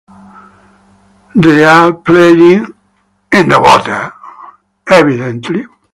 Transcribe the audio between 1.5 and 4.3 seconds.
are playing in the water.